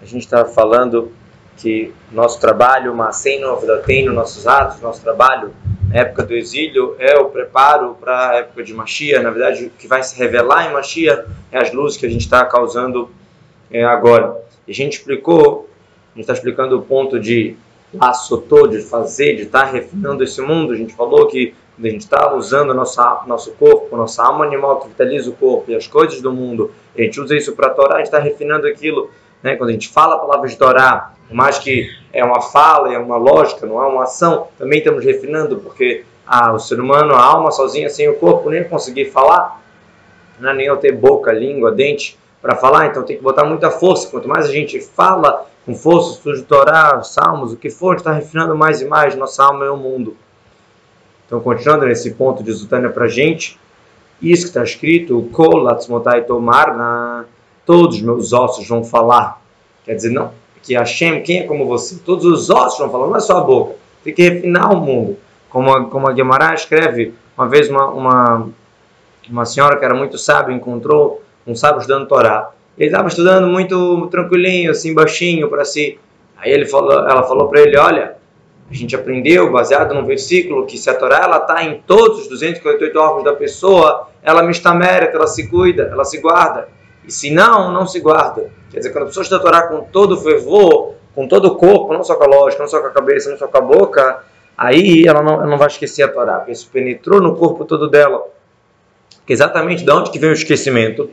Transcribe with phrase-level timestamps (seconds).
[0.00, 1.12] a gente está falando
[1.56, 5.52] que nosso trabalho, Maceno, Avdateino, nossos atos, nosso trabalho
[5.88, 9.22] na época do exílio é o preparo para a época de Mashiach.
[9.22, 12.22] Na verdade, o que vai se revelar em Mashiach é as luzes que a gente
[12.22, 13.10] está causando
[13.70, 14.36] é, agora.
[14.66, 15.68] E a gente explicou,
[16.14, 17.56] a gente está explicando o ponto de
[17.92, 20.72] laçotou, de fazer, de estar tá refinando esse mundo.
[20.72, 24.80] A gente falou que quando a gente está usando nossa, nosso corpo, nossa alma animal
[24.80, 27.94] que vitaliza o corpo e as coisas do mundo, a gente usa isso para Torá,
[27.94, 29.10] a gente está refinando aquilo.
[29.42, 29.56] Né?
[29.56, 32.98] Quando a gente fala a palavra de Torá, por mais que é uma fala, é
[32.98, 37.22] uma lógica, não é uma ação, também estamos refinando, porque ah, o ser humano, a
[37.22, 39.60] alma sozinha, sem o corpo, nem conseguir falar,
[40.38, 40.52] né?
[40.52, 44.08] nem eu ter boca, língua, dente para falar, então tem que botar muita força.
[44.10, 48.00] Quanto mais a gente fala com força, estudo Torá, salmos, o que for, a gente
[48.00, 50.16] está refinando mais e mais nossa alma e o mundo.
[51.26, 53.58] Então, continuando nesse ponto de Zutânia para a gente,
[54.20, 55.64] isso que está escrito, Kol
[56.26, 57.24] Tomar, na
[57.70, 59.40] todos os meus ossos vão falar.
[59.84, 62.00] Quer dizer, não, que Hashem, quem é como você?
[62.04, 63.76] Todos os ossos vão falar, não é só a boca.
[64.02, 65.16] Tem que refinar o mundo.
[65.48, 68.48] Como a, como a Guimarães escreve, uma vez uma, uma,
[69.30, 72.50] uma senhora que era muito sábia encontrou um sábio estudando Torá.
[72.76, 75.96] Ele estava estudando muito tranquilinho, assim, baixinho para si.
[76.38, 78.16] Aí ele falou, ela falou para ele, olha,
[78.68, 82.98] a gente aprendeu, baseado num versículo, que se a Torá está em todos os 248
[82.98, 84.42] órgãos da pessoa, ela
[84.74, 86.79] mérito, ela se cuida, ela se guarda.
[87.04, 88.50] E se não, não se guarda.
[88.70, 91.92] Quer dizer, quando a pessoa estuda a Torá com todo fervor, com todo o corpo,
[91.92, 94.24] não só com a lógica, não só com a cabeça, não só com a boca,
[94.56, 97.88] aí ela não, ela não vai esquecer a Torá, porque isso penetrou no corpo todo
[97.88, 98.26] dela.
[99.26, 101.10] Que exatamente de onde que vem o esquecimento?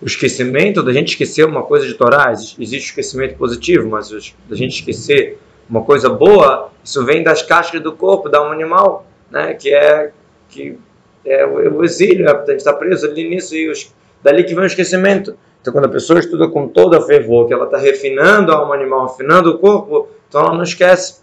[0.00, 4.10] O esquecimento, da gente esquecer uma coisa de Torá, existe esquecimento positivo, mas
[4.48, 5.38] da gente esquecer
[5.70, 10.10] uma coisa boa, isso vem das cascas do corpo, da um animal, né, que é
[10.48, 10.78] que
[11.24, 14.66] é o exílio, a gente está preso ali nisso e os Dali que vem o
[14.66, 15.36] esquecimento.
[15.60, 18.74] Então, quando a pessoa estuda com toda a fervor, que ela está refinando a alma
[18.74, 21.20] animal, refinando o corpo, então ela não esquece.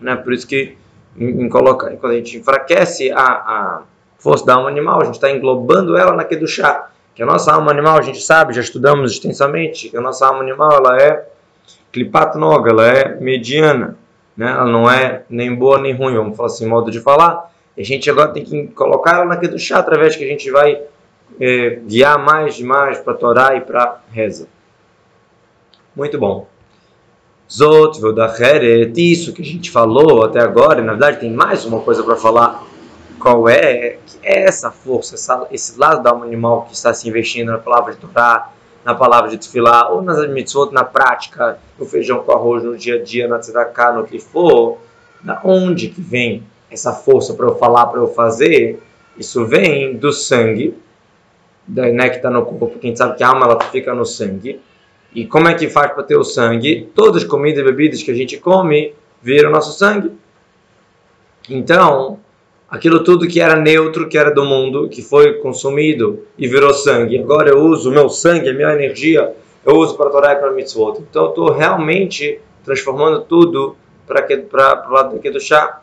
[0.00, 0.14] Né?
[0.16, 0.76] Por isso que
[1.18, 3.82] em, em coloca, quando a gente enfraquece a, a
[4.18, 6.90] força da alma animal, a gente está englobando ela naquele do chá.
[7.14, 10.42] Que a nossa alma animal, a gente sabe, já estudamos extensamente, que a nossa alma
[10.42, 11.26] animal ela é
[11.90, 13.96] clipat noga, ela é mediana.
[14.36, 14.50] Né?
[14.50, 17.50] Ela não é nem boa nem ruim, vamos falar assim, modo de falar.
[17.74, 20.50] E a gente agora tem que colocar ela naquele do chá, através que a gente
[20.50, 20.82] vai
[21.40, 24.48] é, guiar mais e mais para a Torá e para a reza.
[25.94, 26.46] Muito bom.
[27.50, 32.02] Zot, Vodacheret, isso que a gente falou até agora, na verdade tem mais uma coisa
[32.02, 32.64] para falar.
[33.20, 33.98] Qual é?
[34.04, 37.58] Que é essa força, essa, esse lado da alma animal que está se investindo na
[37.58, 38.50] palavra de Torá,
[38.84, 42.96] na palavra de Tfilah, ou nas mitzvot, na prática, no feijão com arroz, no dia
[42.96, 44.78] a dia, na tzedakah, no que for,
[45.22, 48.82] da onde que vem essa força para eu falar, para eu fazer?
[49.16, 50.76] Isso vem do sangue
[51.68, 54.60] né, que está no corpo, gente sabe que a alma ela fica no sangue.
[55.14, 56.90] E como é que faz para ter o sangue?
[56.94, 60.12] Todas as comidas e bebidas que a gente come viram nosso sangue.
[61.48, 62.20] Então,
[62.68, 67.18] aquilo tudo que era neutro, que era do mundo, que foi consumido e virou sangue,
[67.18, 69.32] agora eu uso o meu sangue, a minha energia,
[69.64, 71.00] eu uso para Torá e para Mitzvot.
[71.00, 75.80] Então, eu estou realmente transformando tudo para o lado do chá.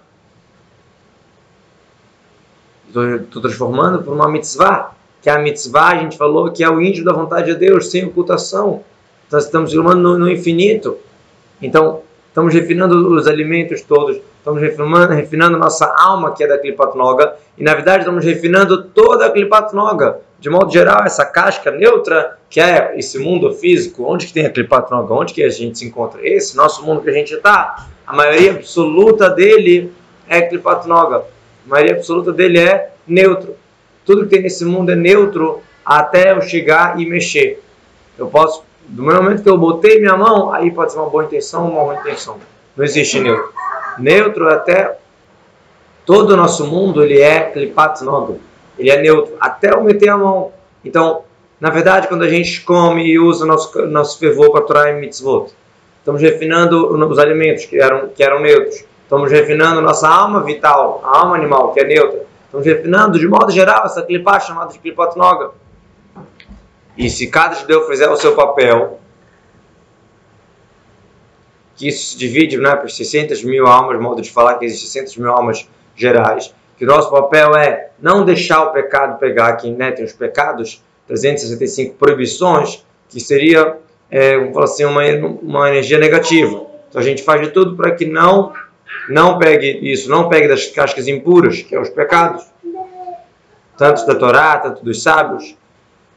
[2.87, 7.05] Estou transformando para uma mitzvah que a mitzvah, a gente falou que é o índio
[7.05, 8.83] da vontade de Deus, sem ocultação.
[9.25, 10.97] Então estamos filmando no, no, infinito.
[11.61, 16.97] Então, estamos refinando os alimentos todos, estamos refinando, refinando nossa alma, que é da Klipat
[16.97, 20.19] Noga, e na verdade estamos refinando toda a Klipat Noga.
[20.41, 24.49] De modo geral, essa casca neutra, que é esse mundo físico, onde que tem a
[24.49, 26.19] Klipat Noga, onde que a gente se encontra?
[26.21, 29.93] Esse nosso mundo que a gente está, a maioria absoluta dele
[30.27, 31.23] é Klipat Noga.
[31.65, 33.62] A maioria absoluta dele é neutro.
[34.05, 37.61] Tudo que tem nesse mundo é neutro até eu chegar e mexer.
[38.17, 41.65] Eu posso, do momento que eu botei minha mão, aí pode ser uma boa intenção
[41.65, 42.37] ou uma ruim intenção.
[42.75, 43.51] Não existe neutro.
[43.97, 44.97] Neutro até
[46.05, 48.39] todo o nosso mundo ele é clipat nodo.
[48.77, 50.51] Ele é neutro até eu meter a mão.
[50.83, 51.23] Então,
[51.59, 55.53] na verdade, quando a gente come e usa nosso nosso fervor para trazer mitzvot,
[55.99, 58.83] estamos refinando os alimentos que eram que eram neutros.
[59.03, 63.51] Estamos refinando nossa alma vital, a alma animal que é neutra Estamos refinando de modo
[63.51, 65.53] geral essa clipá chamada de clipat noga.
[66.95, 68.99] E se cada judeu fizer o seu papel,
[71.75, 75.17] que isso se divide né, por 600 mil almas, modo de falar que existem 600
[75.17, 79.91] mil almas gerais, que o nosso papel é não deixar o pecado pegar, aqui né,
[79.91, 83.79] tem os pecados, 365 proibições, que seria
[84.11, 85.01] é, vamos falar assim, uma,
[85.41, 86.67] uma energia negativa.
[86.87, 88.53] Então a gente faz de tudo para que não
[89.09, 92.45] não pegue isso, não pegue das cascas impuras, que é os pecados,
[93.77, 95.55] tanto da Torá, tanto dos sábios.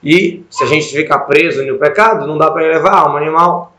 [0.03, 3.75] E se a gente ficar preso no pecado, não dá para elevar alma animal.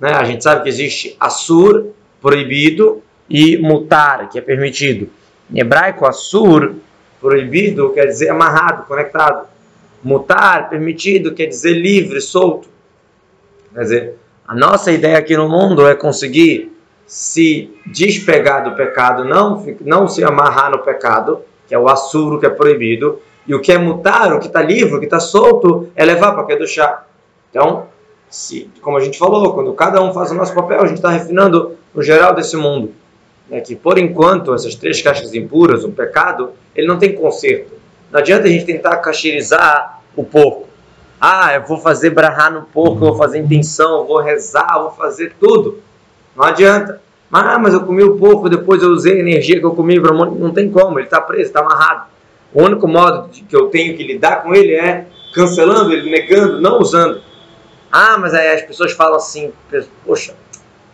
[0.00, 0.12] Né?
[0.12, 1.90] A gente sabe que existe Assur,
[2.20, 5.08] proibido, e Mutar, que é permitido.
[5.52, 6.74] Em hebraico, Assur,
[7.20, 9.46] proibido, quer dizer amarrado, conectado.
[10.02, 12.68] Mutar, permitido, quer dizer livre, solto.
[13.72, 14.14] Quer dizer,
[14.46, 16.73] a nossa ideia aqui no mundo é conseguir
[17.06, 22.46] se despegar do pecado, não, não se amarrar no pecado, que é o assuro, que
[22.46, 25.88] é proibido, e o que é mutar, o que está livre, o que está solto,
[25.94, 27.04] é levar para chá.
[27.50, 27.86] Então,
[28.30, 31.10] se, como a gente falou, quando cada um faz o nosso papel, a gente está
[31.10, 32.92] refinando o geral desse mundo.
[33.50, 37.74] É que, por enquanto, essas três caixas impuras, o pecado, ele não tem conserto.
[38.10, 40.66] Não adianta a gente tentar cacherizar o porco.
[41.20, 45.83] Ah, eu vou fazer brahar no porco, vou fazer intenção, vou rezar, vou fazer tudo.
[46.36, 47.00] Não adianta.
[47.32, 50.12] Ah, mas eu comi o porco, depois eu usei a energia que eu comi para
[50.12, 52.06] Não tem como, ele está preso, está amarrado.
[52.52, 56.78] O único modo que eu tenho que lidar com ele é cancelando ele, negando, não
[56.78, 57.20] usando.
[57.90, 59.52] Ah, mas aí as pessoas falam assim,
[60.06, 60.34] poxa,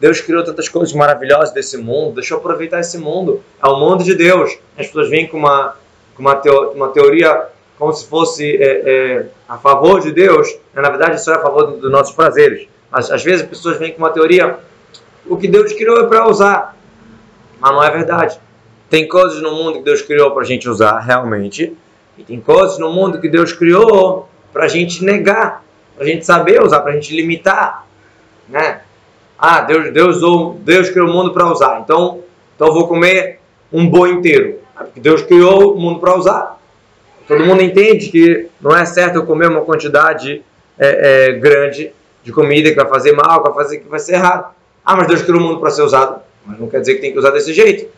[0.00, 3.42] Deus criou tantas coisas maravilhosas desse mundo, deixa eu aproveitar esse mundo.
[3.62, 4.58] É o mundo de Deus.
[4.78, 5.76] As pessoas vêm com uma,
[6.16, 7.48] com uma, teo, uma teoria
[7.78, 11.78] como se fosse é, é, a favor de Deus, na verdade isso é a favor
[11.78, 12.68] dos nossos prazeres.
[12.90, 14.58] Mas às vezes as pessoas vêm com uma teoria
[15.30, 16.76] o que Deus criou é para usar.
[17.60, 18.38] Mas não é verdade.
[18.90, 21.76] Tem coisas no mundo que Deus criou para a gente usar realmente,
[22.18, 26.26] e tem coisas no mundo que Deus criou para a gente negar, para a gente
[26.26, 27.86] saber usar, para a gente limitar,
[28.48, 28.80] né?
[29.38, 30.20] Ah, Deus, Deus,
[30.58, 32.20] Deus criou o mundo para usar, então,
[32.54, 33.38] então eu vou comer
[33.72, 34.58] um boi inteiro.
[34.78, 36.58] É porque Deus criou o mundo para usar.
[37.28, 40.42] Todo mundo entende que não é certo eu comer uma quantidade
[40.76, 41.92] é, é, grande
[42.24, 44.52] de comida que vai fazer mal, que vai fazer que vai ser errado.
[44.84, 46.20] Ah, mas Deus criou o mundo para ser usado.
[46.44, 47.90] Mas não quer dizer que tem que usar desse jeito.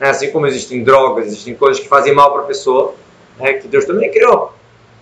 [0.00, 2.94] É assim como existem drogas, existem coisas que fazem mal para a pessoa,
[3.40, 4.54] é que Deus também criou.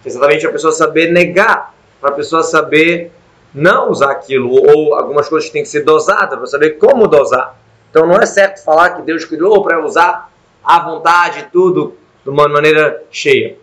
[0.05, 3.13] Exatamente a pessoa saber negar, para a pessoa saber
[3.53, 7.59] não usar aquilo, ou algumas coisas que têm que ser dosadas, para saber como dosar.
[7.91, 10.31] Então não é certo falar que Deus criou para usar
[10.65, 13.57] à vontade tudo de uma maneira cheia.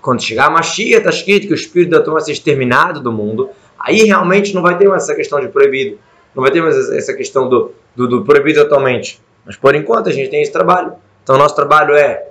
[0.00, 3.12] Quando chegar a Mashiach, está escrito que o espírito da turma vai ser exterminado do
[3.12, 3.50] mundo.
[3.78, 5.98] Aí realmente não vai ter mais essa questão de proibido.
[6.38, 9.20] Não vai ter mais essa questão do, do, do proibido totalmente.
[9.44, 10.92] Mas por enquanto a gente tem esse trabalho.
[11.24, 12.28] Então nosso trabalho é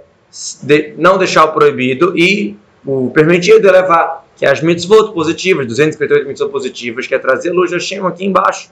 [0.64, 2.56] de, não deixar o proibido e
[2.86, 7.54] o permitido elevar, que é as mitzvot positivas, 258 mitzvot positivas, que é trazer a
[7.54, 8.72] luz Shem aqui embaixo.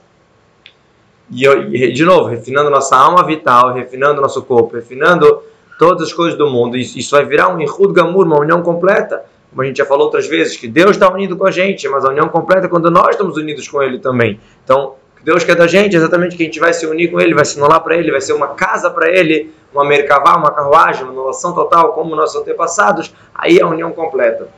[1.30, 5.42] E, e, de novo, refinando nossa alma vital, refinando nosso corpo, refinando
[5.78, 6.78] todas as coisas do mundo.
[6.78, 9.22] Isso, isso vai virar um Ihud Gamur, uma união completa.
[9.50, 12.06] Como a gente já falou outras vezes, que Deus está unido com a gente, mas
[12.06, 14.40] a união completa é quando nós estamos unidos com Ele também.
[14.64, 14.94] Então,
[15.26, 17.58] Deus quer da gente, exatamente que a gente vai se unir com Ele, vai se
[17.58, 21.52] anular para Ele, vai ser uma casa para Ele, uma merkavá, uma carruagem, uma anulação
[21.52, 24.48] total, como nossos antepassados, aí é a união completa.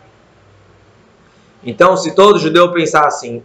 [1.65, 3.43] Então, se todo judeu pensar assim,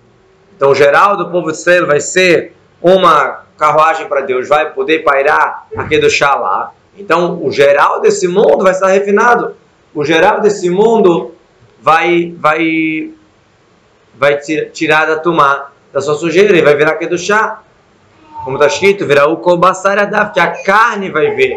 [0.54, 5.66] então geral do povo de Israel vai ser uma carruagem para Deus, vai poder pairar
[5.78, 6.74] aqui do chá lá.
[6.98, 9.56] Então, o geral desse mundo vai estar refinado.
[9.96, 11.34] O geral desse mundo
[11.81, 13.14] vai vai
[14.14, 14.38] vai
[14.74, 17.62] tirar da tumá da sua sujeira e vai virar do chá.
[18.44, 21.56] Como está escrito, virá o kobassaradav, que a carne vai ver.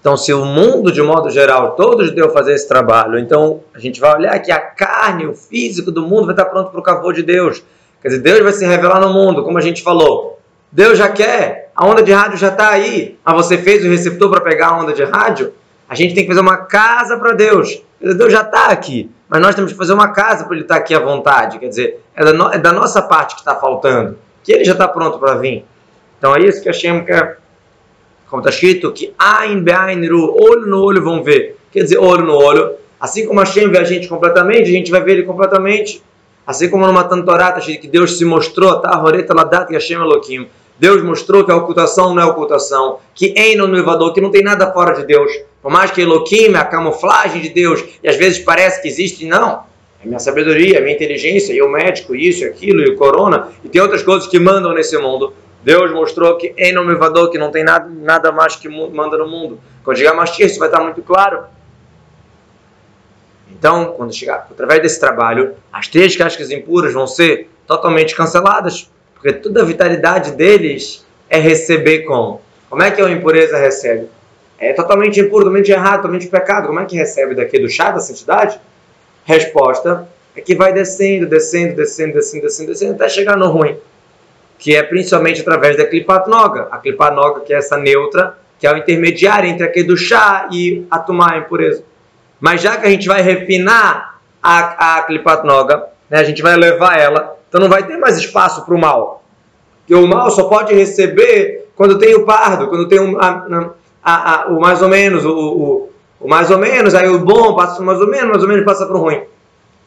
[0.00, 3.98] Então, se o mundo, de modo geral, todo judeu fazer esse trabalho, então a gente
[3.98, 7.12] vai olhar que a carne, o físico do mundo vai estar pronto para o cavô
[7.12, 7.64] de Deus.
[8.00, 10.38] Quer dizer, Deus vai se revelar no mundo, como a gente falou.
[10.70, 13.18] Deus já quer, a onda de rádio já está aí.
[13.24, 15.52] Ah, você fez o receptor para pegar a onda de rádio?
[15.88, 17.82] A gente tem que fazer uma casa para Deus.
[18.00, 20.80] Deus já está aqui, mas nós temos que fazer uma casa para Ele estar tá
[20.80, 21.58] aqui à vontade.
[21.58, 24.72] Quer dizer, é da, no, é da nossa parte que está faltando, que Ele já
[24.72, 25.64] está pronto para vir.
[26.18, 27.38] Então é isso que a Shem quer.
[28.28, 31.56] Como está escrito, que Ain Be'ain Ru, olho no olho vão ver.
[31.72, 32.74] Quer dizer, olho no olho.
[33.00, 36.02] Assim como a Shem vê a gente completamente, a gente vai ver Ele completamente.
[36.46, 39.02] Assim como no Matan Torah está que Deus se mostrou, tá?
[39.02, 40.48] Horeta Ladat Hashem Elohim.
[40.78, 44.72] Deus mostrou que a ocultação não é ocultação, que Eino no que não tem nada
[44.72, 45.32] fora de Deus.
[45.60, 49.26] Por mais que Elohim é a camuflagem de Deus, e às vezes parece que existe,
[49.26, 49.64] não.
[50.02, 53.68] É minha sabedoria, é minha inteligência, e o médico, isso, aquilo, e o corona, e
[53.68, 55.34] tem outras coisas que mandam nesse mundo.
[55.64, 56.96] Deus mostrou que em nome
[57.30, 59.58] que não tem nada, nada mais que manda no mundo.
[59.82, 61.44] Quando chegar Mashiach, isso vai estar muito claro.
[63.50, 68.88] Então, quando chegar, através desse trabalho, as três cascas impuras vão ser totalmente canceladas,
[69.20, 72.40] porque toda a vitalidade deles é receber como?
[72.70, 74.08] Como é que a impureza recebe?
[74.58, 76.66] é totalmente impuro, totalmente errado, totalmente pecado.
[76.66, 78.60] Como é que recebe daqui do chá da santidade?
[79.24, 83.76] Resposta é que vai descendo, descendo, descendo, descendo, descendo, descendo, até chegar no ruim.
[84.58, 86.66] Que é principalmente através da Klipat Noga.
[86.72, 90.48] A Klipat Noga, que é essa neutra, que é o intermediário entre aquele do chá
[90.50, 91.84] e a Tumá, a impureza.
[92.40, 96.56] Mas já que a gente vai refinar a, a Klipat Noga, né, a gente vai
[96.56, 99.22] levar ela então não vai ter mais espaço para o mal.
[99.80, 104.34] Porque o mal só pode receber quando tem o pardo, quando tem um, a, a,
[104.34, 105.90] a, o mais ou menos, o, o,
[106.20, 108.84] o, mais ou menos, aí o bom passa mais ou menos, mais ou menos passa
[108.84, 109.22] para o ruim.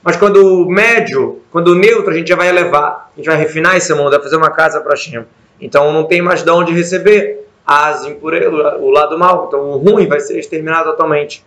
[0.01, 3.37] Mas quando o médio, quando o neutro, a gente já vai elevar, a gente vai
[3.37, 5.23] refinar esse mundo, vai fazer uma casa para Shem.
[5.59, 9.45] Então não tem mais de onde receber as impurezas, o lado mal.
[9.47, 11.45] Então o ruim vai ser exterminado totalmente.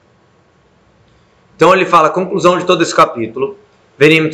[1.56, 3.56] Então ele fala, conclusão de todo esse capítulo,
[3.96, 4.28] Verim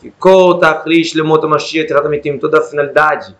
[0.00, 1.88] que Kota, Krish, Lemota Mashiach,
[2.22, 3.36] tem toda a finalidade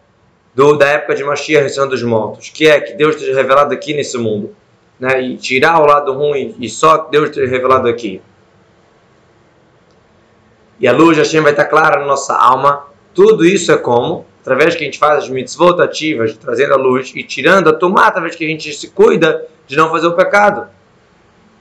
[0.55, 3.93] do, da época de Mashiach, ressurreição dos mortos, que é que Deus esteja revelado aqui
[3.93, 4.55] nesse mundo,
[4.99, 8.23] né, e tirar o lado ruim e só Deus esteja revelado aqui.
[10.79, 12.87] E a luz de Hashem vai estar clara na nossa alma.
[13.13, 14.27] Tudo isso é como?
[14.41, 18.09] Através que a gente faz as mitzvot ativas, trazendo a luz e tirando a tomar,
[18.09, 20.69] através que a gente se cuida de não fazer o pecado.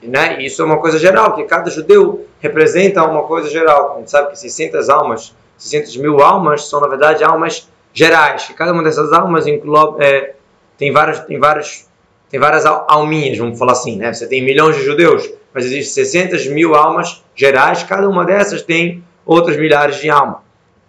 [0.08, 0.42] Né?
[0.42, 3.94] Isso é uma coisa geral, que cada judeu representa uma coisa geral.
[3.94, 8.54] A gente sabe que 600 almas, 600 mil almas são, na verdade, almas gerais, que
[8.54, 10.34] cada uma dessas almas engloba, é,
[10.76, 11.88] tem, várias, tem, várias,
[12.28, 13.96] tem várias alminhas, vamos falar assim.
[13.96, 14.12] Né?
[14.12, 19.02] Você tem milhões de judeus, mas existem 600 mil almas gerais, cada uma dessas tem
[19.24, 20.38] outras milhares de almas.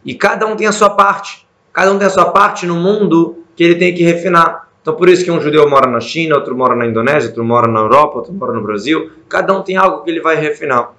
[0.04, 1.46] E cada um tem a sua parte.
[1.74, 4.65] Cada um tem a sua parte no mundo que ele tem que refinar.
[4.86, 7.68] Então, por isso que um judeu mora na China, outro mora na Indonésia, outro mora
[7.68, 9.10] na Europa, outro mora no Brasil.
[9.28, 10.94] Cada um tem algo que ele vai refinar.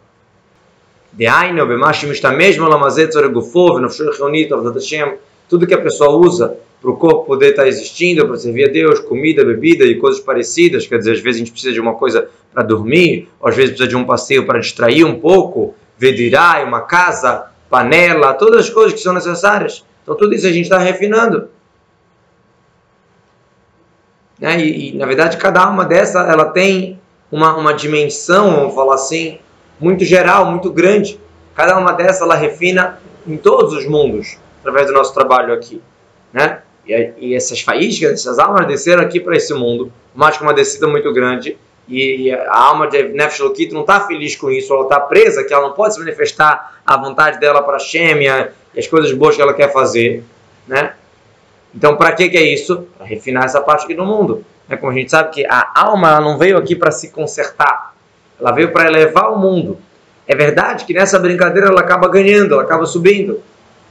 [5.49, 8.99] Tudo que a pessoa usa para o corpo poder estar existindo, para servir a Deus,
[8.99, 10.85] comida, bebida e coisas parecidas.
[10.85, 13.71] Quer dizer, às vezes a gente precisa de uma coisa para dormir, ou às vezes
[13.71, 18.95] precisa de um passeio para distrair um pouco, vedirai, uma casa, panela, todas as coisas
[18.95, 19.85] que são necessárias.
[20.02, 21.55] Então, tudo isso a gente está refinando.
[24.38, 24.61] Né?
[24.61, 27.00] E, e, na verdade, cada uma dessa ela tem
[27.31, 29.38] uma, uma dimensão, vamos falar assim,
[29.81, 31.19] muito geral, muito grande.
[31.55, 35.81] Cada uma dessa ela refina em todos os mundos, através do nosso trabalho aqui.
[36.33, 36.61] Né?
[36.87, 40.87] E, e essas faíscas, essas almas desceram aqui para esse mundo, mais que uma descida
[40.87, 41.57] muito grande.
[41.88, 45.55] E a alma de Nefesh Lokit não está feliz com isso, ela está presa, que
[45.55, 49.43] ela não pode se manifestar a vontade dela para Shemia e as coisas boas que
[49.43, 50.25] ela quer fazer.
[50.66, 50.95] Né?
[51.76, 52.87] Então, para que, que é isso?
[52.97, 54.42] Para refinar essa parte aqui do mundo.
[54.68, 57.95] É como a gente sabe que a alma não veio aqui para se consertar,
[58.40, 59.78] ela veio para elevar o mundo.
[60.26, 63.40] É verdade que nessa brincadeira ela acaba ganhando, ela acaba subindo.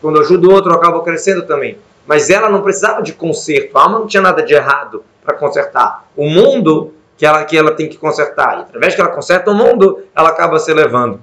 [0.02, 1.78] Quando ajuda o outro, ela acaba crescendo também.
[2.06, 6.06] Mas ela não precisava de conserto, a alma não tinha nada de errado para consertar.
[6.16, 8.58] O mundo que ela, que ela tem que consertar.
[8.58, 11.22] E através que ela conserta o mundo, ela acaba se elevando.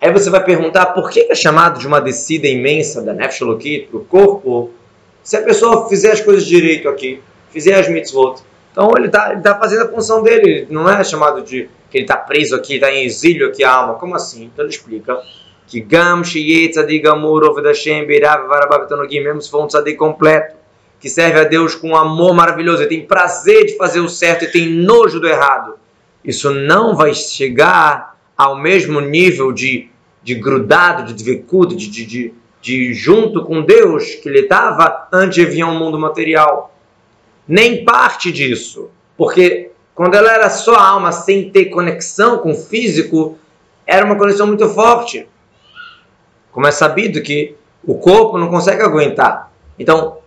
[0.00, 3.38] Aí você vai perguntar por que é chamado de uma descida imensa da Nefesh
[3.88, 4.72] para o corpo
[5.22, 9.58] se a pessoa fizer as coisas direito aqui, fizer as mitzvot, então ele está tá
[9.58, 13.04] fazendo a função dele, não é chamado de que ele está preso aqui, está em
[13.04, 13.94] exílio aqui a alma.
[13.94, 14.44] Como assim?
[14.44, 15.20] Então ele explica
[15.66, 16.22] que Gam
[19.22, 20.56] mesmo se for um tzadik completo,
[20.98, 24.44] que serve a Deus com um amor maravilhoso, ele tem prazer de fazer o certo
[24.44, 25.74] e tem nojo do errado.
[26.24, 29.90] Isso não vai chegar ao mesmo nível de,
[30.22, 35.34] de grudado, de dvekut, de, de, de de junto com Deus que ele estava antes
[35.34, 36.72] de vir ao mundo material.
[37.46, 38.88] Nem parte disso.
[39.16, 43.36] Porque quando ela era só alma, sem ter conexão com o físico,
[43.84, 45.28] era uma conexão muito forte.
[46.52, 49.50] Como é sabido que o corpo não consegue aguentar.
[49.76, 50.18] Então,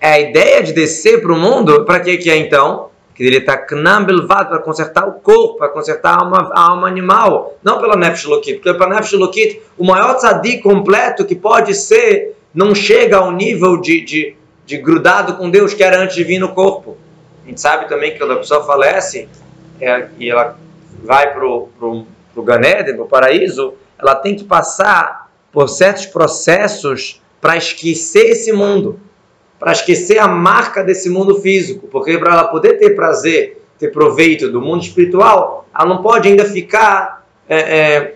[0.00, 2.87] é a ideia de descer para o mundo, para que que é então?
[3.18, 7.58] Que ele está knambelvad para consertar o corpo, para consertar a alma, a alma animal,
[7.64, 12.36] não pela nefesh lokit, porque para nefesh lokit o maior tzadik completo que pode ser
[12.54, 16.38] não chega ao nível de, de, de grudado com Deus que era antes de vir
[16.38, 16.96] no corpo.
[17.44, 19.28] A gente sabe também que quando a pessoa falece
[19.80, 20.56] é, e ela
[21.02, 22.06] vai para o
[22.36, 29.00] Ganeden, para o paraíso, ela tem que passar por certos processos para esquecer esse mundo
[29.58, 34.50] para esquecer a marca desse mundo físico, porque para ela poder ter prazer, ter proveito
[34.50, 38.14] do mundo espiritual, ela não pode ainda ficar é, é,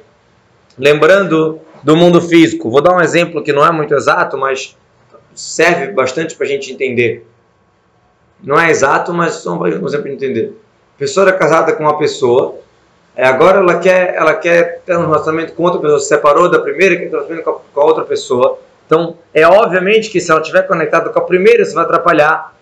[0.78, 2.70] lembrando do mundo físico.
[2.70, 4.76] Vou dar um exemplo que não é muito exato, mas
[5.34, 7.26] serve bastante para a gente entender.
[8.42, 10.52] Não é exato, mas só um exemplo para entender.
[10.96, 12.56] A pessoa era casada com uma pessoa,
[13.16, 16.58] é, agora ela quer, ela quer ter um relacionamento com outra pessoa, se separou da
[16.58, 18.58] primeira, quer ter um relacionamento com a outra pessoa
[18.92, 22.54] então, é obviamente que se ela estiver conectada com a primeira, isso vai atrapalhar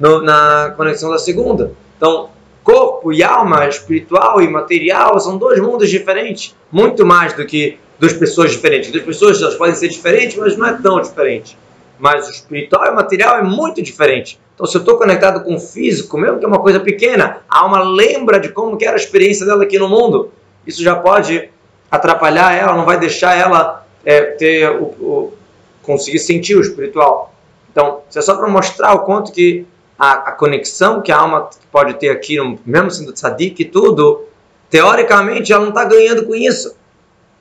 [0.00, 1.72] no, na conexão da segunda.
[1.98, 2.30] Então,
[2.62, 6.56] corpo e alma, espiritual e material, são dois mundos diferentes.
[6.72, 8.90] Muito mais do que duas pessoas diferentes.
[8.90, 11.54] Duas pessoas elas podem ser diferentes, mas não é tão diferente.
[11.98, 14.40] Mas o espiritual e o material é muito diferente.
[14.54, 17.58] Então, se eu estou conectado com o físico, mesmo que é uma coisa pequena, a
[17.58, 20.32] alma lembra de como era a experiência dela aqui no mundo.
[20.66, 21.50] Isso já pode
[21.90, 25.43] atrapalhar ela, não vai deixar ela é, ter o, o
[25.84, 27.32] conseguir sentir o espiritual.
[27.70, 29.66] Então, isso é só para mostrar o quanto que
[29.98, 34.24] a, a, conexão que a alma pode ter aqui, mesmo sendo tzadik e tudo,
[34.70, 36.76] teoricamente ela não está ganhando com isso.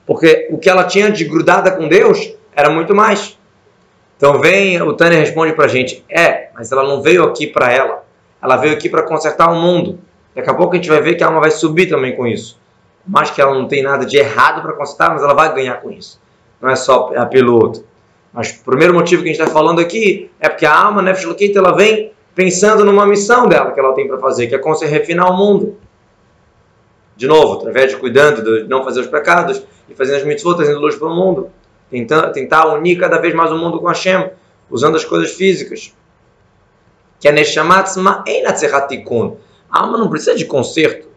[0.06, 3.38] Porque o que ela tinha de grudada com Deus era muito mais.
[4.18, 7.72] Então vem, o Tânia responde para a gente, é, mas ela não veio aqui para
[7.72, 8.04] ela.
[8.42, 10.00] Ela veio aqui para consertar o mundo.
[10.36, 12.60] Daqui a pouco a gente vai ver que a alma vai subir também com isso.
[13.06, 15.92] Mais que ela não tem nada de errado para consertar, mas ela vai ganhar com
[15.92, 16.20] isso.
[16.62, 17.84] Não é só pelo outro.
[18.34, 21.26] Mas o primeiro motivo que a gente está falando aqui é porque a alma, Nefesh
[21.26, 25.30] Lokita, ela vem pensando numa missão dela que ela tem para fazer, que é refinar
[25.30, 25.78] o mundo.
[27.16, 30.80] De novo, através de cuidando de não fazer os pecados e fazendo as mitzvot, trazendo
[30.80, 31.52] luz para o mundo.
[31.92, 34.32] Tentar, tentar unir cada vez mais o mundo com Hashem,
[34.68, 35.94] usando as coisas físicas.
[37.20, 39.38] Que é Neshamat Ma'enatzechatikun.
[39.70, 41.08] A alma não precisa de conserto.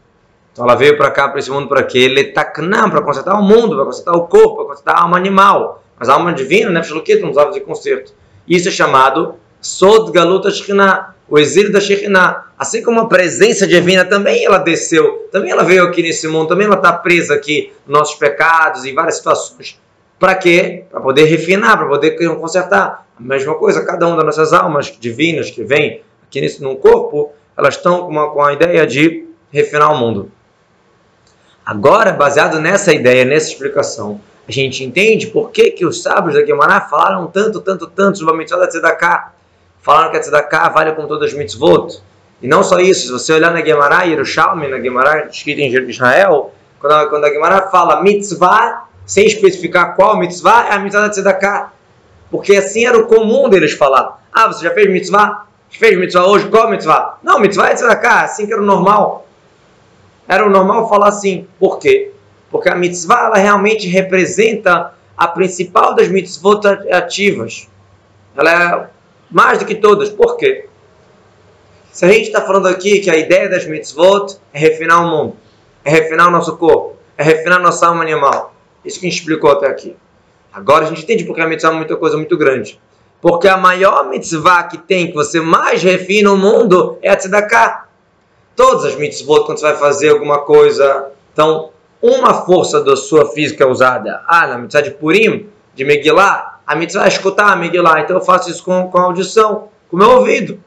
[0.52, 2.30] Então ela veio para cá, para esse mundo, para quê?
[2.34, 5.82] Para consertar o mundo, para consertar o corpo, para consertar a alma animal.
[5.98, 8.12] Mas a alma divina, Lokita, não precisava de conserto.
[8.46, 12.46] Isso é chamado Sod Galuta Shekhinah, o exílio da Shekhinah.
[12.58, 16.66] Assim como a presença divina também ela desceu, também ela veio aqui nesse mundo, também
[16.66, 19.80] ela está presa aqui nos nossos pecados, em várias situações.
[20.18, 20.84] Para quê?
[20.90, 23.06] Para poder refinar, para poder consertar.
[23.18, 27.32] A mesma coisa, cada uma das nossas almas divinas que vem aqui nesse, no corpo,
[27.56, 30.30] elas estão com, com a ideia de refinar o mundo.
[31.64, 36.46] Agora, baseado nessa ideia, nessa explicação, a gente entende por que, que os sábios da
[36.46, 39.32] Gemara falaram tanto, tanto, tanto sobre a mitzvah da Tzedakah.
[39.82, 42.00] Falaram que a Tzedakah vale com todas as mitzvot.
[42.40, 46.52] E não só isso, se você olhar na Gemara, Yerushalmi, na Gemara escrita em Israel,
[46.78, 51.10] quando a, quando a Gemara fala mitzvah, sem especificar qual mitzvah, é a mitzvah da
[51.10, 51.72] Tzedakah.
[52.30, 54.22] Porque assim era o comum deles falar.
[54.32, 55.46] Ah, você já fez mitzvah?
[55.70, 56.48] Fez mitzvah hoje?
[56.48, 57.18] Qual mitzvah?
[57.22, 59.26] Não, mitzvah é Tzedakah, assim que era o normal.
[60.28, 61.48] Era o normal falar assim.
[61.58, 62.12] Por quê?
[62.50, 66.60] Porque a mitzvah ela realmente representa a principal das mitzvot
[66.92, 67.68] ativas.
[68.36, 68.90] Ela é
[69.30, 70.10] mais do que todas.
[70.10, 70.68] Por quê?
[71.90, 75.36] Se a gente está falando aqui que a ideia das mitzvot é refinar o mundo,
[75.84, 78.54] é refinar o nosso corpo, é refinar nossa alma animal.
[78.84, 79.96] Isso que a gente explicou até aqui.
[80.52, 82.78] Agora a gente entende porque a mitzvah é muita coisa muito grande.
[83.20, 87.86] Porque a maior mitzvah que tem, que você mais refina o mundo, é a tzedakah.
[88.54, 91.70] Todas as mitzvot, quando você vai fazer alguma coisa, então
[92.02, 94.22] uma força da sua física usada.
[94.26, 98.00] Ah, na mitzvah de Purim, de Megillah, a mitzvah é escutar a Megillah.
[98.00, 100.60] Então eu faço isso com, com a audição, com o meu ouvido.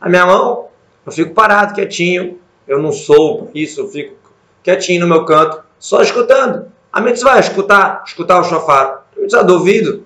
[0.00, 0.68] A minha mão,
[1.04, 2.38] eu fico parado, quietinho.
[2.66, 4.16] Eu não sou isso, eu fico
[4.62, 6.66] quietinho no meu canto, só escutando.
[6.92, 9.06] A mitzvah é escutar, escutar o shofar.
[9.16, 10.04] A mitzvah do ouvido.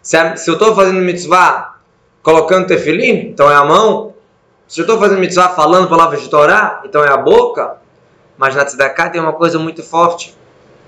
[0.00, 1.76] Se, a, se eu estou fazendo mitzvah
[2.22, 4.14] colocando tefilim, então é a mão.
[4.66, 7.81] Se eu estou fazendo mitzvah falando palavras de Torá, então é a boca.
[8.36, 10.34] Mas na tzedakah tem uma coisa muito forte.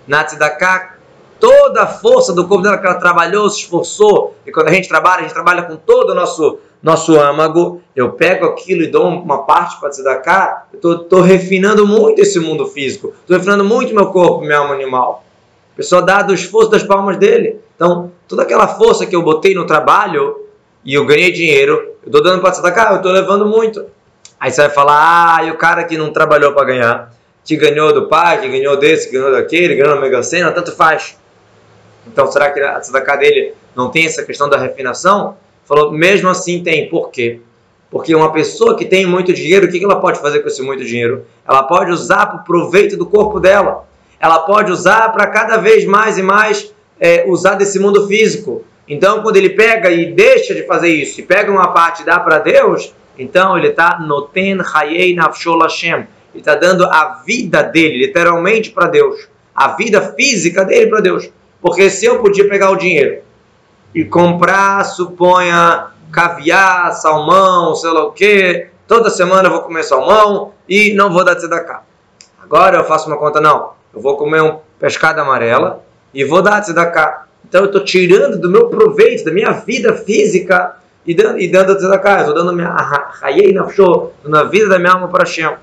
[0.07, 0.96] Na tzedakah,
[1.38, 4.35] toda a força do corpo dela que ela trabalhou, se esforçou.
[4.46, 7.83] E quando a gente trabalha, a gente trabalha com todo o nosso, nosso âmago.
[7.94, 10.64] Eu pego aquilo e dou uma parte para tzedakah.
[10.72, 13.14] Eu estou refinando muito esse mundo físico.
[13.20, 15.24] Estou refinando muito meu corpo, minha alma animal.
[15.74, 17.61] A pessoa dá do esforço das palmas dele.
[17.74, 20.37] Então, toda aquela força que eu botei no trabalho
[20.85, 23.85] e eu ganhei dinheiro, eu estou dando para tzedakah, eu estou levando muito.
[24.38, 27.14] Aí você vai falar, ah, e o cara que não trabalhou para ganhar?
[27.44, 30.72] Que ganhou do pai, que ganhou desse, que ganhou daquele, ganhou na Mega Sena, tanto
[30.72, 31.16] faz.
[32.07, 35.37] Então, será que a tzedakah dele não tem essa questão da refinação?
[35.64, 36.88] Falou, mesmo assim tem.
[36.88, 37.40] Por quê?
[37.90, 40.85] Porque uma pessoa que tem muito dinheiro, o que ela pode fazer com esse muito
[40.85, 41.26] dinheiro?
[41.46, 43.87] Ela pode usar para o proveito do corpo dela.
[44.18, 48.64] Ela pode usar para cada vez mais e mais é, usar desse mundo físico.
[48.88, 52.18] Então, quando ele pega e deixa de fazer isso, e pega uma parte e dá
[52.20, 58.07] para Deus, então ele está noten hayei nafshol Hashem ele está dando a vida dele,
[58.07, 59.29] literalmente, para Deus.
[59.55, 61.31] A vida física dele para Deus.
[61.62, 63.23] Porque se eu podia pegar o dinheiro
[63.94, 70.53] e comprar, suponha, caviar, salmão, sei lá o quê, toda semana eu vou comer salmão
[70.68, 71.83] e não vou dar tzedakah.
[72.42, 73.70] Agora eu faço uma conta, não.
[73.94, 77.27] Eu vou comer um pescado amarela e vou dar tzedakah.
[77.49, 81.77] Então eu estou tirando do meu proveito, da minha vida física e dando, e dando
[81.77, 82.14] tzedakah.
[82.14, 83.68] Eu estou dando minha raiei na
[84.25, 85.55] na vida da minha alma para Hashem.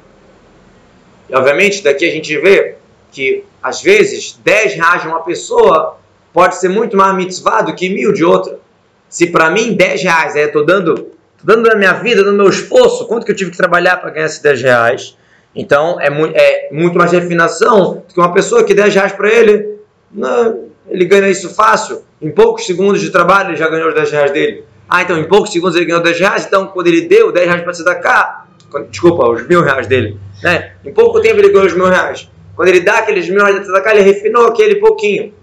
[1.31, 2.75] E obviamente daqui a gente vê
[3.09, 5.97] que às vezes 10 reais de uma pessoa
[6.33, 8.59] pode ser muito mais mitzvah do que mil de outra.
[9.07, 12.49] Se para mim 10 reais é, estou dando, tô dando da minha vida, dando meu
[12.49, 15.17] esforço, quanto que eu tive que trabalhar para ganhar esses 10 reais?
[15.55, 19.29] Então é, mu é muito mais refinação do que uma pessoa que 10 reais para
[19.29, 19.79] ele,
[20.11, 22.03] não, ele ganha isso fácil.
[22.21, 24.65] Em poucos segundos de trabalho ele já ganhou os 10 reais dele.
[24.89, 27.61] Ah, então em poucos segundos ele ganhou 10 reais, então quando ele deu 10 reais
[27.61, 28.47] para se dar cá,
[28.89, 30.73] desculpa, os mil reais dele, né?
[30.83, 32.29] Em pouco tempo ele ganhou os mil reais.
[32.55, 35.33] Quando ele dá aqueles mil reais da tzedakah, ele refinou aquele pouquinho.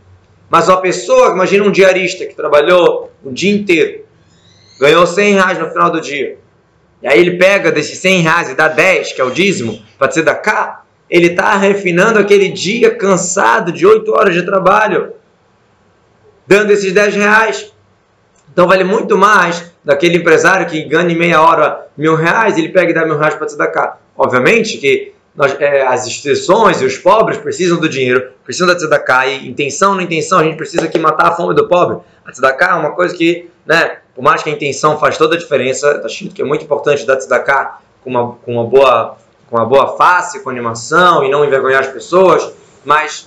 [0.48, 4.04] Mas uma pessoa, imagina um diarista que trabalhou o dia inteiro,
[4.80, 6.38] ganhou 100 reais no final do dia.
[7.02, 10.34] E aí ele pega desses 100 reais e dá 10, que é o dízimo, para
[10.34, 15.12] cá, ele está refinando aquele dia cansado de 8 horas de trabalho,
[16.46, 17.72] dando esses 10 reais.
[18.52, 22.90] Então vale muito mais daquele empresário que ganha em meia hora mil reais, ele pega
[22.90, 23.96] e dá mil reais para da cá.
[24.18, 29.26] Obviamente que nós, é, as instituições e os pobres precisam do dinheiro, precisam da tzedakah,
[29.26, 31.96] e intenção não intenção, a gente precisa aqui matar a fome do pobre.
[32.26, 35.38] A tzedakah é uma coisa que, né, por mais que a intenção faz toda a
[35.38, 39.16] diferença, está escrito que é muito importante dar tzedakah com uma, com uma boa
[39.48, 42.52] com uma boa face, com animação e não envergonhar as pessoas,
[42.84, 43.26] mas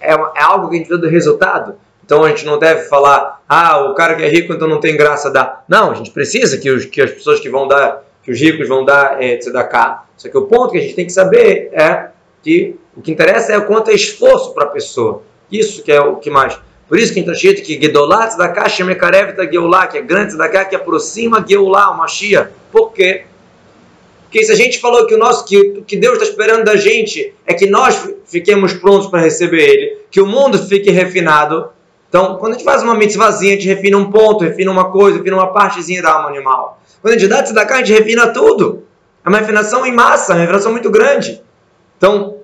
[0.00, 1.74] é, é algo que a gente vê do resultado.
[2.04, 4.96] Então a gente não deve falar, ah, o cara que é rico então não tem
[4.96, 5.64] graça dar.
[5.66, 8.68] Não, a gente precisa que, os, que as pessoas que vão dar, que os ricos
[8.68, 10.04] vão dar é, tzedakah.
[10.16, 12.08] Só que o ponto que a gente tem que saber é
[12.42, 15.22] que o que interessa é o quanto é esforço para a pessoa.
[15.50, 16.58] Isso que é o que mais.
[16.86, 20.76] Por isso que está escrito que Gedolat tzedakah shemekarev geulá, que é grande tzedakah, que
[20.76, 22.50] aproxima geulá, o Mashiach.
[22.70, 23.24] Por quê?
[24.24, 27.32] Porque se a gente falou que o nosso que, que Deus está esperando da gente
[27.46, 31.70] é que nós fiquemos prontos para receber Ele, que o mundo fique refinado,
[32.14, 35.18] então, quando a gente faz uma mitzvazinha, a gente refina um ponto, refina uma coisa,
[35.18, 36.80] refina uma partezinha da alma animal.
[37.02, 38.84] Quando a gente dá tzedakah, a gente refina tudo.
[39.24, 41.42] É uma refinação em massa, é uma refinação muito grande.
[41.98, 42.36] Então,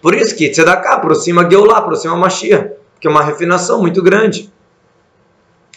[0.00, 4.48] por isso que tzedakah aproxima Geulah, aproxima Mashiach, porque é uma refinação muito grande.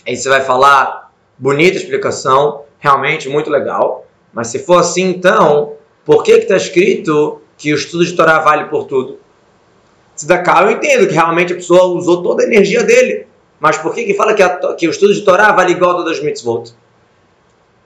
[0.07, 4.05] Aí você vai falar, bonita explicação, realmente muito legal.
[4.31, 5.73] Mas se for assim, então,
[6.05, 9.22] por que está escrito que o estudo de Torá vale por tudo?
[10.15, 13.27] Tzedakah eu entendo que realmente a pessoa usou toda a energia dele.
[13.59, 15.95] Mas por que, que fala que, a, que o estudo de Torá vale igual a
[15.95, 16.73] todas as mitzvot?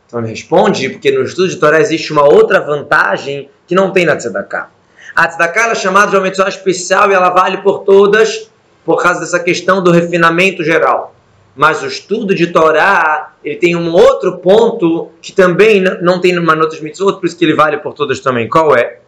[0.07, 4.05] Então ele responde, porque no estudo de Torá existe uma outra vantagem que não tem
[4.05, 4.69] na Tzedakah.
[5.15, 8.49] A Tzedakah é chamada de uma mitzvah especial e ela vale por todas
[8.83, 11.13] por causa dessa questão do refinamento geral.
[11.55, 16.55] Mas o estudo de Torá, ele tem um outro ponto que também não tem numa
[16.55, 18.47] outras mitzvot, por isso que ele vale por todas também.
[18.47, 18.99] Qual é?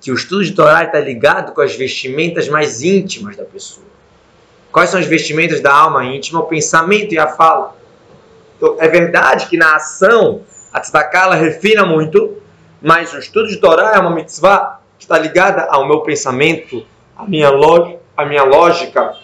[0.00, 3.86] Que o estudo de Torá está ligado com as vestimentas mais íntimas da pessoa.
[4.70, 6.40] Quais são as vestimentas da alma íntima?
[6.40, 7.74] O pensamento e a fala.
[8.56, 12.36] Então, é verdade que na ação a tzedakah refina muito,
[12.82, 16.84] mas o estudo de Torá é uma mitzvah que está ligada ao meu pensamento,
[17.16, 17.50] à minha,
[18.16, 19.14] à minha lógica,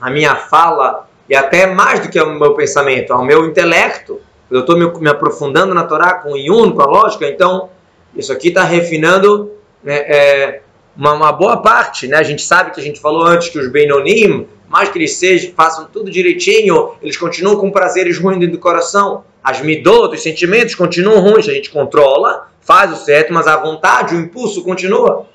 [0.00, 4.20] à minha fala e até mais do que ao meu pensamento, ao meu intelecto.
[4.50, 7.70] Eu estou me, me aprofundando na Torá com o Yun, com a lógica, então
[8.14, 9.50] isso aqui está refinando
[9.82, 10.62] né, é,
[10.96, 12.16] uma, uma, boa parte, né?
[12.16, 15.52] A gente sabe que a gente falou antes que os Benonim, mais que eles sejam,
[15.54, 19.24] façam tudo direitinho, eles continuam com prazeres ruins dentro do coração.
[19.42, 24.14] As midot, os sentimentos continuam ruins, a gente controla, faz o certo, mas a vontade,
[24.14, 25.26] o impulso continua.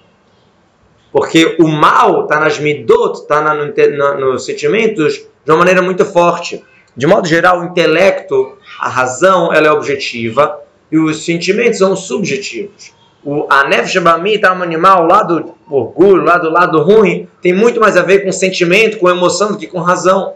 [1.12, 6.64] Porque o mal está nas midot, está no, nos sentimentos de uma maneira muito forte.
[6.96, 10.60] De modo geral, o intelecto, a razão, ela é objetiva
[10.92, 12.97] e os sentimentos são subjetivos
[13.28, 17.78] o, a Nefesh Bamita, alma animal, lá do orgulho, lá do lado ruim, tem muito
[17.78, 20.34] mais a ver com sentimento, com emoção do que com razão.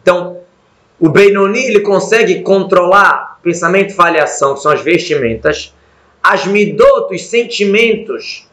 [0.00, 0.38] Então,
[1.00, 5.74] o Benoni ele consegue controlar pensamento, e ação, que são as vestimentas,
[6.22, 8.46] as midot, os sentimentos,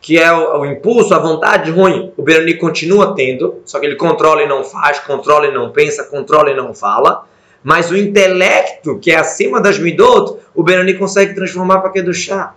[0.00, 3.96] que é o, o, impulso, a vontade ruim, o Benoni continua tendo, só que ele
[3.96, 7.26] controla e não faz, controla e não pensa, controla e não fala.
[7.60, 12.14] Mas o intelecto, que é acima das midot, o Benoni consegue transformar para que do
[12.14, 12.54] chá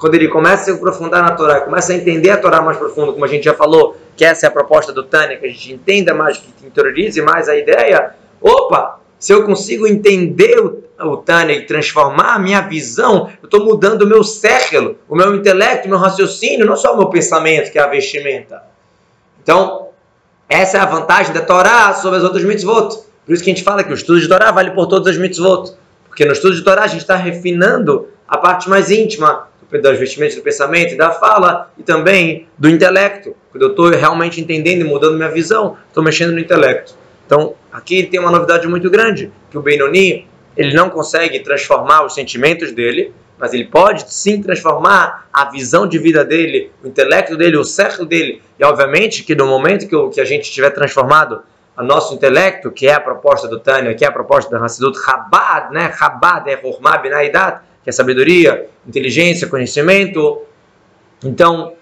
[0.00, 3.12] quando ele começa a se aprofundar na Torá, começa a entender a Torá mais profundo,
[3.12, 5.74] como a gente já falou, que essa é a proposta do Tânia, que a gente
[5.74, 11.66] entenda mais, que interiorize mais a ideia, opa, se eu consigo entender o, Tânia e
[11.66, 15.98] transformar a minha visão, eu estou mudando o meu século, o meu intelecto, o meu
[15.98, 18.62] raciocínio, não só o meu pensamento, que é a vestimenta.
[19.42, 19.88] Então,
[20.48, 23.04] essa é a vantagem da Torá sobre as outras mitzvot.
[23.26, 25.20] Por isso que a gente fala que o estudo de Torá vale por todas as
[25.20, 25.74] mitzvot.
[26.08, 30.36] Porque no estudo de Torá a gente está refinando a parte mais íntima, das vestimentas
[30.36, 33.36] do pensamento e da fala e também do intelecto.
[33.50, 36.94] Quando eu estou realmente entendendo e mudando minha visão, estou mexendo no intelecto.
[37.26, 42.14] Então, aqui tem uma novidade muito grande, que o Benoni, ele não consegue transformar os
[42.14, 47.56] sentimentos dele, mas ele pode sim transformar a visão de vida dele, o intelecto dele,
[47.56, 48.42] o certo dele.
[48.58, 51.42] E obviamente que no momento que, que a gente tiver transformado
[51.76, 54.98] o nosso intelecto, que é a proposta do Tânia, que é a proposta da Hassidut
[55.02, 55.90] Chabad, né?
[55.96, 60.42] Chabad é Hormah Benaidat, que é sabedoria, inteligência, conhecimento.
[61.24, 61.74] Então,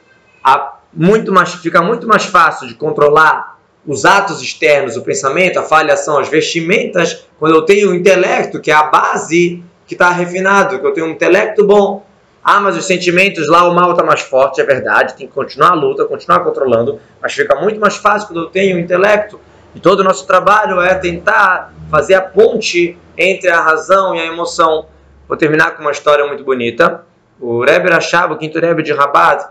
[0.92, 6.18] muito mais, fica muito mais fácil de controlar os atos externos, o pensamento, a falhação,
[6.18, 10.86] as vestimentas, quando eu tenho o intelecto, que é a base que está refinado, que
[10.86, 12.06] eu tenho um intelecto bom.
[12.44, 15.70] Ah, mas os sentimentos lá, o mal está mais forte, é verdade, tem que continuar
[15.70, 19.40] a luta, continuar controlando, mas fica muito mais fácil quando eu tenho o intelecto.
[19.74, 24.26] E todo o nosso trabalho é tentar fazer a ponte entre a razão e a
[24.26, 24.86] emoção.
[25.28, 27.04] Vou terminar com uma história muito bonita.
[27.38, 29.46] O Rebbe Rashab, o quinto Rebbe de Rabat,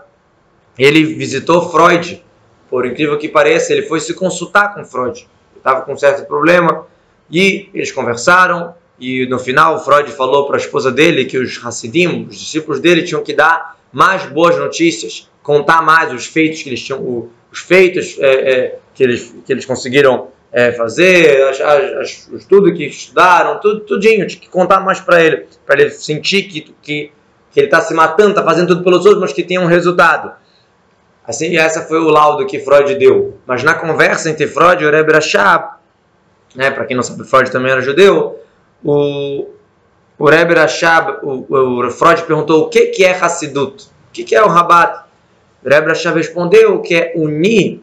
[0.76, 2.24] ele visitou Freud.
[2.68, 5.28] Por incrível que pareça, ele foi se consultar com Freud.
[5.56, 6.84] Estava com um certo problema
[7.30, 8.74] e eles conversaram.
[8.98, 13.04] E no final, Freud falou para a esposa dele que os Hassidim, os discípulos dele,
[13.04, 18.16] tinham que dar mais boas notícias, contar mais os feitos que eles tinham, os feitos
[18.18, 23.60] é, é, que, eles, que eles conseguiram é, fazer, as, as, as, tudo que estudaram,
[23.60, 27.12] tudo, tudinho, tinha que contar mais para ele, para ele sentir que, que,
[27.50, 30.32] que ele está se matando, está fazendo tudo pelos outros, mas que tem um resultado.
[31.26, 33.38] Assim, essa foi o laudo que Freud deu.
[33.46, 35.74] Mas na conversa entre Freud e o Rebbe Rashab,
[36.54, 38.40] né, para quem não sabe, Freud também era judeu,
[38.82, 39.46] o,
[40.18, 44.42] o Rashab, o, o, Freud perguntou o que, que é Hassidut, o que, que é
[44.42, 45.04] o Rabat.
[45.62, 47.82] O Rebbe Rashab respondeu que é unir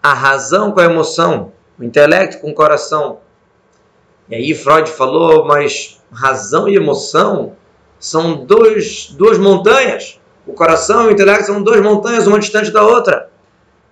[0.00, 3.18] a razão com a emoção, o intelecto com o coração.
[4.28, 7.54] E aí Freud falou, mas razão e emoção
[7.98, 10.20] são dois, duas montanhas.
[10.46, 13.28] O coração e o intelecto são duas montanhas, uma distante da outra.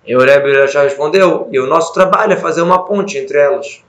[0.05, 3.83] E o Rebbe já respondeu, e o nosso trabalho é fazer uma ponte entre elas.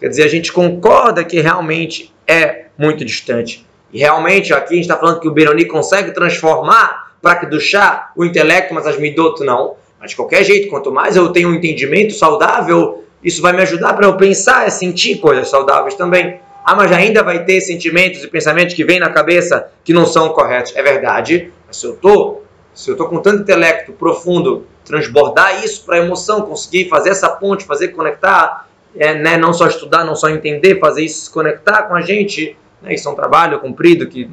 [0.00, 3.66] Quer dizer, a gente concorda que realmente é muito distante.
[3.92, 7.60] E realmente aqui a gente está falando que o Benoni consegue transformar para que do
[7.60, 9.76] chá o intelecto, mas as midot não.
[10.00, 13.94] Mas de qualquer jeito, quanto mais eu tenho um entendimento saudável, isso vai me ajudar
[13.94, 16.40] para eu pensar e sentir coisas saudáveis também.
[16.64, 20.28] Ah, mas ainda vai ter sentimentos e pensamentos que vêm na cabeça que não são
[20.30, 20.76] corretos.
[20.76, 22.42] É verdade, mas se eu tô,
[22.74, 27.28] se eu tô com tanto intelecto profundo, transbordar isso para a emoção, conseguir fazer essa
[27.28, 31.82] ponte, fazer conectar, é, né, não só estudar, não só entender, fazer isso se conectar
[31.84, 34.30] com a gente, né, isso é um trabalho comprido que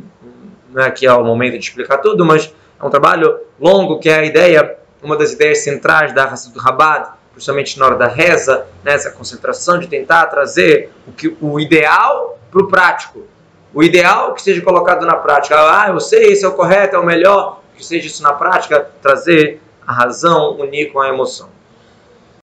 [0.69, 4.09] não é aqui é o momento de explicar tudo, mas é um trabalho longo que
[4.09, 8.67] é a ideia, uma das ideias centrais da do Rabat, principalmente na hora da reza,
[8.83, 13.25] nessa né, concentração de tentar trazer o, que, o ideal para o prático.
[13.73, 15.55] O ideal que seja colocado na prática.
[15.55, 17.61] Ah, eu sei, esse é o correto, é o melhor.
[17.75, 21.49] Que seja isso na prática, trazer a razão unir com a emoção.